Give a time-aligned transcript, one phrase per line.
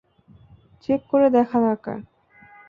[0.83, 1.97] Check করে দেখা দরকার!